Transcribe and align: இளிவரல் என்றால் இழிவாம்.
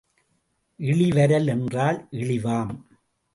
இளிவரல் 0.79 1.47
என்றால் 1.47 2.07
இழிவாம். 2.11 2.73